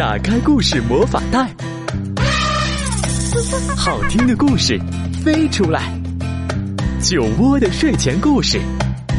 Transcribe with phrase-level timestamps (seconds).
[0.00, 1.54] 打开故事魔法袋，
[3.76, 4.80] 好听的故事
[5.22, 5.92] 飞出来。
[7.02, 8.58] 酒窝的睡前故事，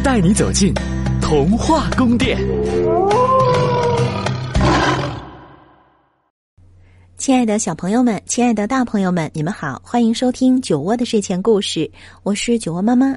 [0.03, 0.73] 带你走进
[1.21, 2.35] 童话宫殿。
[7.15, 11.91] 亲爱的小朋友们，亲爱的大朋友们，你们好，欢迎收听酒窝的睡前故事，
[12.23, 13.15] 我是酒窝妈妈。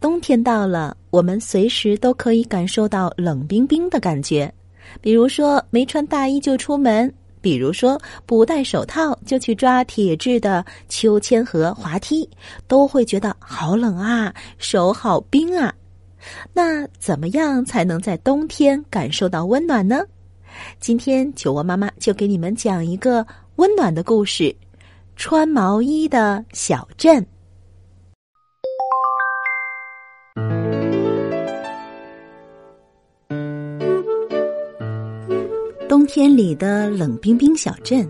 [0.00, 4.54] 冬天到了，我们随时都可以感受到冷冰冰的感觉。
[5.00, 12.28] 比如说没穿大衣就出门，比如说不戴手套就去抓铁质的秋千和滑梯，
[12.66, 15.74] 都会觉得好冷啊，手好冰啊。
[16.52, 20.02] 那怎么样才能在冬天感受到温暖呢？
[20.78, 24.54] 今天酒窝妈妈就给你们讲一个温暖的故事：
[25.16, 27.26] 穿毛衣的小镇。
[36.12, 38.04] 天里的冷冰冰小镇，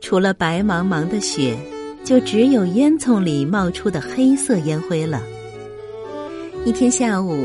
[0.00, 1.58] 除了白茫茫的雪，
[2.04, 5.20] 就只有烟囱里冒出的黑色烟灰了。
[6.64, 7.44] 一天下午，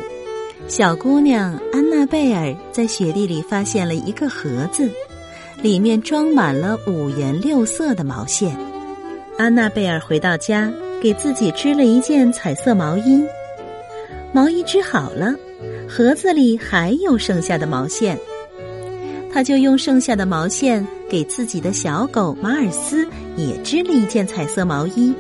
[0.68, 4.88] 小姑娘安娜贝尔在雪地里发现了一个盒子，
[5.60, 8.56] 里面装满了五颜六色的毛线。
[9.40, 13.26] 安娜贝尔回到家，给自己织了一件彩色毛衣。
[14.32, 15.34] 毛衣织好了，
[15.90, 18.16] 盒子里还有剩下的毛线。
[19.32, 25.14] 他就用剩下的毛线给自己的小狗马尔斯也织了一件彩色毛衣，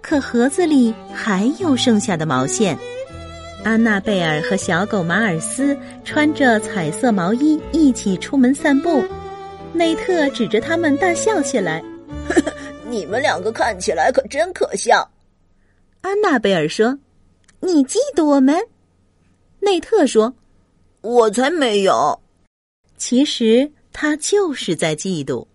[0.00, 2.76] 可盒子里还有剩下的毛线。
[3.62, 9.02] 安娜贝尔和小狗马尔斯穿着彩色毛衣一起出门散步，
[9.72, 11.82] 内特指着他们大笑起来
[12.88, 15.08] ：“你们两个看起来可真可笑。”
[16.02, 16.98] 安娜贝尔说
[17.60, 18.56] ：“你嫉妒我们？”
[19.60, 20.34] 内特说
[21.02, 22.19] ：“我才没有。”
[23.00, 25.46] 其实他就是在嫉妒。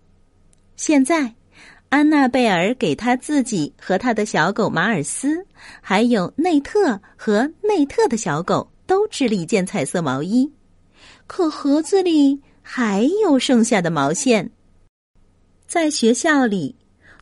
[0.74, 1.32] 现在，
[1.90, 5.46] 安娜贝尔给他自己和他的小狗马尔斯，
[5.80, 10.52] 还有内特和内特的小狗都织了一件彩色毛衣，
[11.28, 14.50] 可盒子里还有剩下的毛线。
[15.68, 16.74] 在学校里，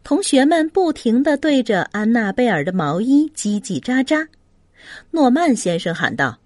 [0.03, 4.27] 同学们不停的对着安娜贝尔的毛衣叽叽喳喳。
[5.11, 6.39] 诺曼先生喊道：“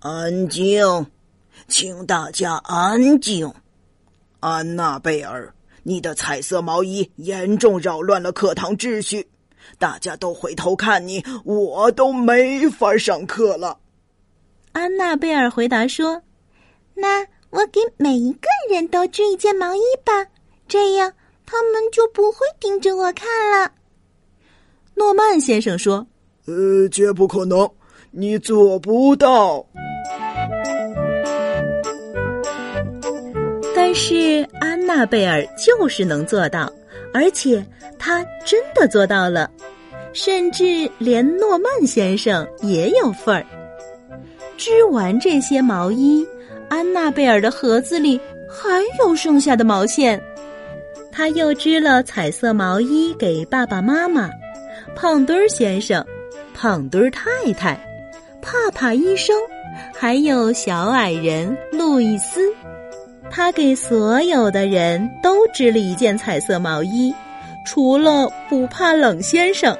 [0.00, 0.82] 安静！”
[1.68, 3.52] 请大家安静，
[4.40, 5.52] 安娜贝尔，
[5.82, 9.26] 你的彩色毛衣严重扰乱了课堂秩序，
[9.78, 13.78] 大家都回头看你，我都没法上课了。
[14.72, 16.22] 安娜贝尔回答说
[16.94, 20.12] ：“那我给每一个人都织一件毛衣吧，
[20.66, 21.12] 这样
[21.46, 23.72] 他们就不会盯着我看了。”
[24.94, 26.06] 诺曼先生说
[26.46, 27.70] ：“呃，绝不可能，
[28.10, 29.64] 你做不到。”
[33.92, 36.72] 但是安娜贝尔就是能做到，
[37.12, 37.62] 而且
[37.98, 39.50] 她真的做到了，
[40.14, 43.44] 甚至连诺曼先生也有份儿。
[44.56, 46.26] 织完这些毛衣，
[46.70, 50.18] 安娜贝尔的盒子里还有剩下的毛线，
[51.10, 54.30] 她又织了彩色毛衣给爸爸妈妈、
[54.96, 56.02] 胖墩儿先生、
[56.54, 57.78] 胖墩儿太太、
[58.40, 59.36] 帕帕医生，
[59.94, 62.40] 还有小矮人路易斯。
[63.34, 67.10] 他给所有的人都织了一件彩色毛衣，
[67.64, 69.74] 除了不怕冷先生。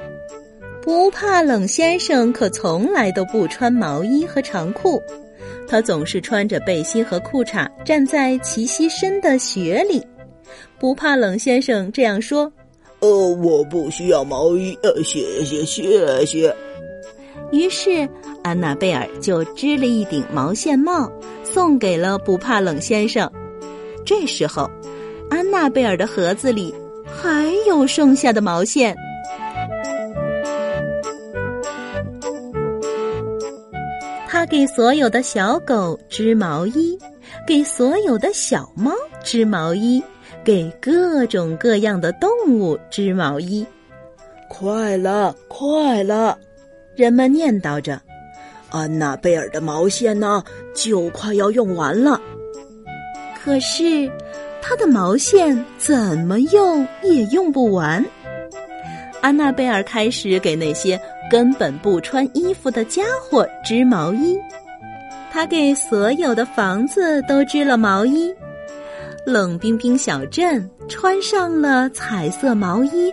[0.81, 4.99] 不怕冷先生可从来都不穿毛衣和长裤，
[5.67, 10.03] 他总是穿着背心和裤衩站在齐膝深的雪里。
[10.79, 12.51] 不怕冷先生这样说
[13.01, 16.53] ：“呃，我不需要毛衣，呃，谢谢谢谢。”
[17.53, 18.09] 于是
[18.43, 21.09] 安娜贝尔就织了一顶毛线帽，
[21.43, 23.31] 送给了不怕冷先生。
[24.05, 24.69] 这时候，
[25.29, 26.73] 安娜贝尔的盒子里
[27.05, 28.95] 还有剩下的毛线。
[34.27, 36.97] 他给所有的小狗织毛衣，
[37.47, 38.91] 给所有的小猫
[39.23, 40.03] 织毛衣，
[40.43, 43.65] 给各种各样的动物织毛衣。
[44.49, 46.37] 快了，快了！
[46.95, 47.99] 人们念叨着
[48.69, 50.43] ：“安娜贝尔的毛线呢，
[50.75, 52.19] 就快要用完了。”
[53.43, 54.09] 可是，
[54.61, 58.03] 它的毛线怎么用也用不完。
[59.21, 60.99] 安娜贝尔开始给那些
[61.29, 64.39] 根本不穿衣服的家伙织毛衣，
[65.31, 68.33] 她给所有的房子都织了毛衣。
[69.25, 73.11] 冷冰冰小镇穿上了彩色毛衣，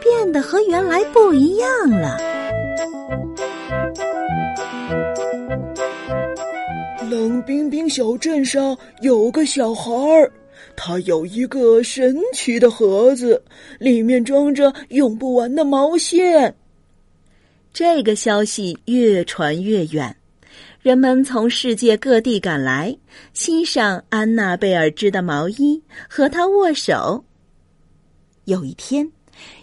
[0.00, 2.35] 变得和原来不一样了。
[7.16, 10.30] 冷冰冰小镇上有个小孩儿，
[10.76, 13.42] 他有一个神奇的盒子，
[13.78, 16.54] 里面装着用不完的毛线。
[17.72, 20.14] 这个消息越传越远，
[20.82, 22.94] 人们从世界各地赶来
[23.32, 27.24] 欣赏安娜贝尔织的毛衣，和她握手。
[28.44, 29.10] 有一天，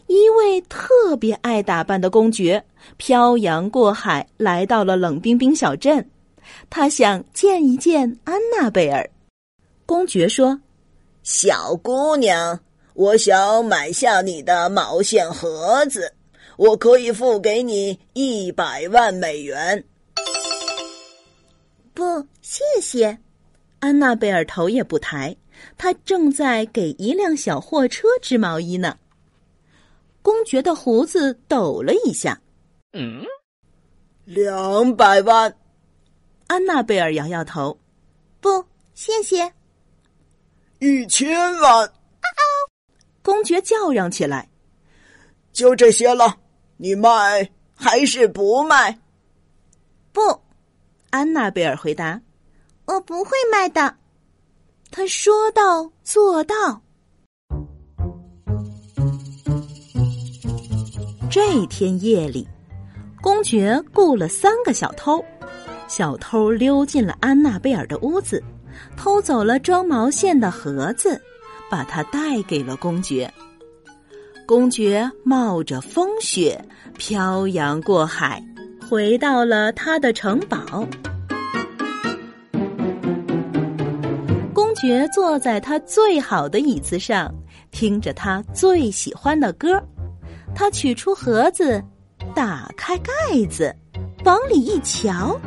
[0.08, 2.64] 一位特别爱打扮的公爵
[2.98, 6.04] 漂洋过海来到了冷冰冰小镇，
[6.70, 9.10] 他想见一见安娜贝尔。
[9.86, 10.60] 公爵说
[11.24, 12.60] ：“小姑娘，
[12.94, 16.14] 我想买下你的毛线盒子。”
[16.56, 19.84] 我可以付给你一百万美元。
[21.96, 23.18] 不，谢谢。
[23.80, 25.36] 安娜贝尔头也不抬，
[25.78, 28.96] 她正在给一辆小货车织毛衣呢。
[30.22, 32.40] 公爵的胡子抖了一下。
[32.94, 33.24] 嗯，
[34.26, 35.54] 两百万。
[36.48, 37.78] 安娜贝尔摇摇头，
[38.40, 39.52] 不，谢谢。
[40.80, 41.92] 一千万。
[43.22, 44.50] 公爵叫嚷起来
[45.54, 46.38] ：“就这些了。”
[46.78, 49.00] 你卖还是不卖？
[50.12, 50.22] 不，
[51.12, 52.20] 安娜贝尔回答
[52.86, 53.96] ：“我不会卖的。”
[54.92, 56.82] 他说到做到。
[61.32, 62.48] 这天夜里，
[63.22, 65.24] 公爵雇了三个小偷，
[65.96, 68.44] 小偷溜进了安娜贝尔的屋子，
[68.98, 71.22] 偷走了装毛线的盒子，
[71.70, 73.32] 把它带给了公爵。
[74.48, 76.60] 公爵冒着风雪
[76.98, 78.44] 漂洋过海，
[78.90, 80.84] 回到了他的城堡。
[84.52, 87.32] 公爵坐在他最好的椅子上，
[87.70, 89.80] 听着他最喜欢的歌。
[90.56, 91.80] 他取出盒子，
[92.34, 93.72] 打开盖子，
[94.26, 95.40] 往里一瞧，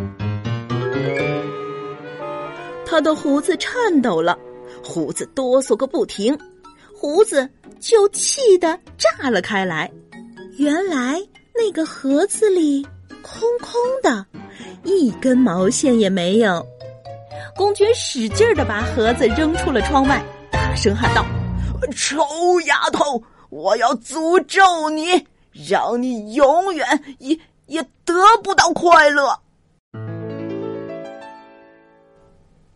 [2.85, 4.39] 他的胡子颤抖了，
[4.83, 6.39] 胡子哆嗦个不停，
[6.95, 7.49] 胡子。
[7.79, 9.89] 就气得炸了开来。
[10.57, 11.21] 原来
[11.55, 12.85] 那个盒子里
[13.23, 14.27] 空空的，
[14.83, 16.67] 一根毛线也没有。
[17.55, 21.25] 公爵使劲的把盒子扔出了窗外，大声喊道
[21.95, 22.19] ：“臭
[22.63, 26.87] 丫头，我要诅咒你，让你永远
[27.19, 29.39] 也也得不到快乐！”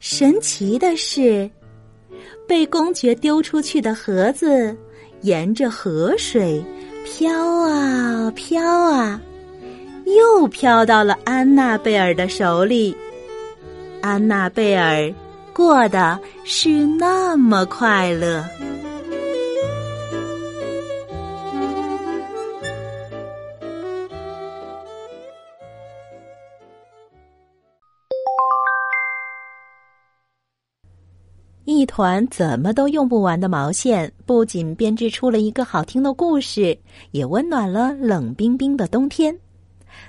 [0.00, 1.49] 神奇的是，
[2.49, 4.76] 被公爵丢出去的盒子。
[5.20, 6.64] 沿着河水
[7.05, 7.31] 飘
[7.69, 9.20] 啊飘啊，
[10.06, 12.97] 又飘到了安娜贝尔的手里。
[14.00, 15.12] 安娜贝尔
[15.52, 18.43] 过得是那么快乐。
[31.81, 36.79] 一团怎么都用不完的毛线，不仅编织出了一个好听的故事，
[37.12, 39.35] 也温暖了冷冰冰的冬天。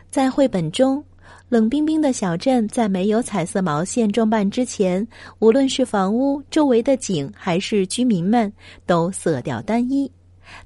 [0.10, 1.02] 在绘本中，
[1.48, 5.08] 冷冰冰的小镇在没有彩色毛线装扮之前，
[5.40, 8.52] 无论是房屋周围的景，还是居民们，
[8.86, 10.12] 都色调单一。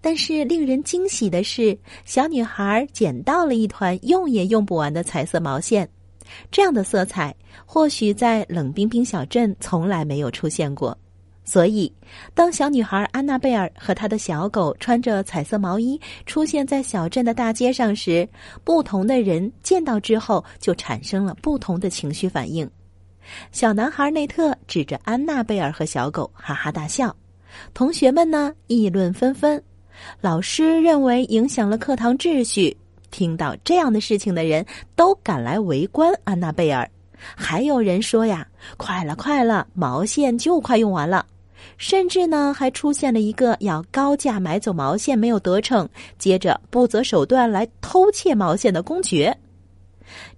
[0.01, 5.87] 但是令人惊喜的是，小女孩捡到了一团用也用不完的彩色毛线。
[6.51, 7.35] 这样的色彩，
[7.65, 10.97] 或许在冷冰冰小镇从来没有出现过。
[11.47, 11.93] 所以，
[12.33, 18.27] 当小女孩安娜贝尔和她的小狗穿着彩色毛衣出现在小镇的大街上时，
[18.63, 22.67] 不同的人见到之后就产生了不同的情绪反应。
[23.51, 27.15] 小男孩内特指着安娜贝尔和小狗哈哈大笑，
[27.75, 29.63] 同学们呢议论纷纷，
[30.21, 32.75] 老师认为影响了课堂秩序。
[33.15, 36.85] 听到这样的事情的人都赶来围观安娜贝尔，
[37.17, 38.45] 还有人说呀
[38.75, 41.25] ：“快了，快了，毛线就快用完了。”
[41.79, 45.87] 甚至呢，还出现了一个要高价买走毛线没有得逞，
[46.19, 49.33] 接着不择手段来偷窃毛线的公爵。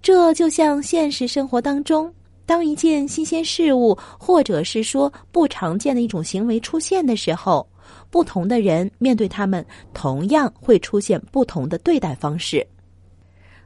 [0.00, 2.14] 这就像现实生活当中，
[2.46, 7.66] 当一件新鲜事物或者是说不常见的一种行为出现的时候。
[8.10, 12.66] 不同的人面对他们，同样会出现不同的对待方式。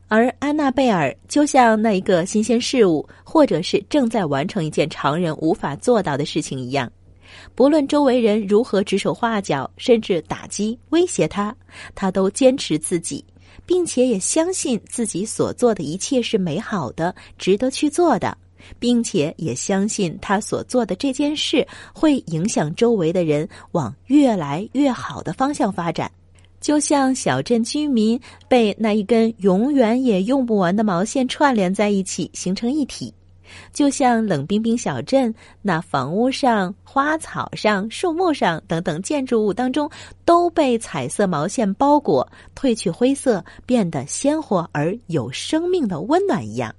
[0.08, 6.90] 而安娜贝尔就像那一个新鲜事物，或者是正在完成一件常人无法做到的事情一样，
[7.54, 11.56] 不论周围人如何指手画脚，甚至打击、威胁他，
[11.94, 13.24] 他都坚持自己，
[13.64, 18.36] 并且也相信自己所做的一切是美好的，值得去做的。
[18.78, 26.10] 并且也相信他所做的这件事会影响周围的人往越来越好的方向发展，
[26.60, 33.12] 就像小镇居民被那一根永远也用不完的毛线串联在一起，形成一体。
[33.70, 39.90] 就像冷冰冰小镇那房屋上、花草上、树木上等等建筑物当中
[40.24, 42.26] 都被彩色毛线包裹，
[42.56, 46.74] 褪去灰色，变得鲜活而有生命的温暖一样。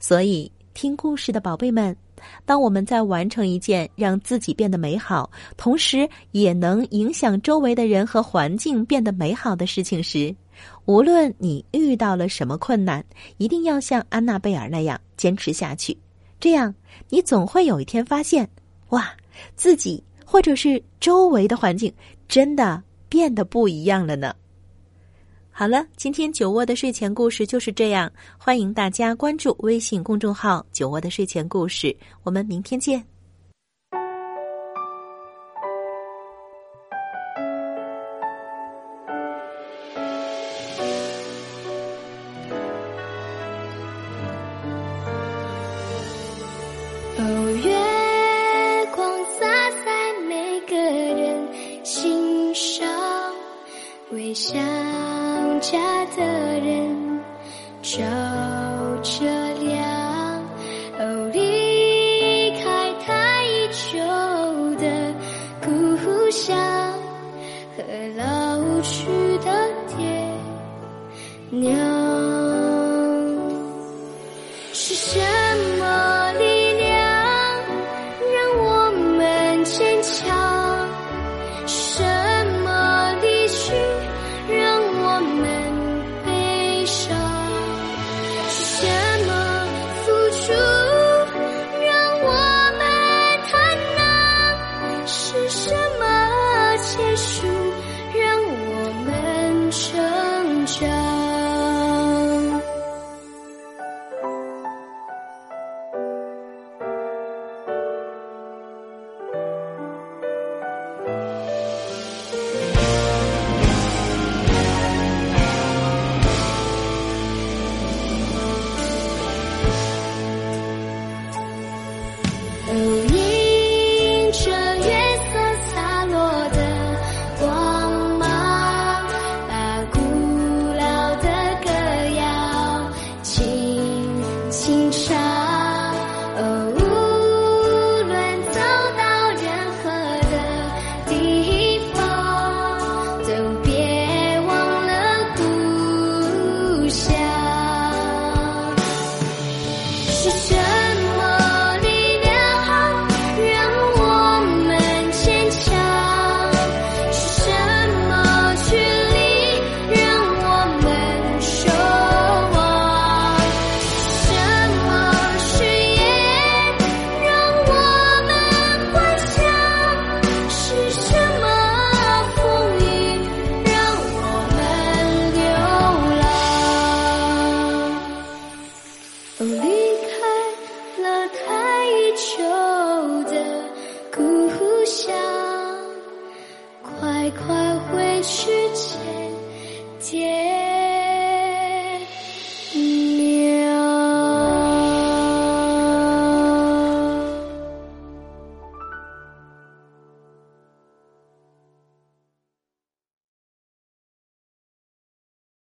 [0.00, 1.96] 所以，听故事的宝贝们，
[2.44, 10.36] 当我们在完成一件让自己变得美好，同时也能影响周围的人和环境变得美好的事情时，
[10.84, 13.02] 无论你遇到了什么困难，
[13.38, 15.96] 一定要像安娜贝尔那样坚持下去。
[16.38, 16.74] 这样，
[17.08, 18.46] 你总会有一天发现，
[18.90, 19.10] 哇，
[19.56, 21.90] 自己或者是周围的环境
[22.28, 24.36] 真的变得不一样了呢。
[25.58, 28.12] 好了，今天酒窝的睡前故事就是这样。
[28.36, 33.02] 欢迎大家关注微信公众号“酒窝的睡前故事”，我们明天见。
[47.62, 51.48] 月光洒在每个人
[51.82, 52.86] 心上，
[54.10, 54.54] 微笑
[55.60, 56.24] 家的
[56.60, 57.20] 人
[57.82, 58.00] 照
[59.02, 59.24] 着
[59.60, 59.76] 亮。
[60.98, 63.98] 哦，离开太久
[64.76, 65.14] 的
[65.62, 66.56] 故乡
[67.76, 67.82] 和
[68.16, 68.22] 老
[68.80, 69.06] 去
[69.44, 69.46] 的
[69.88, 69.98] 爹
[71.50, 72.05] 娘。